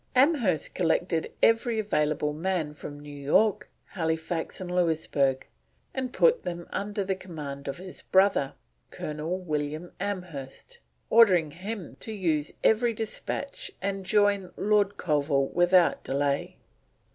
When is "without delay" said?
15.49-16.57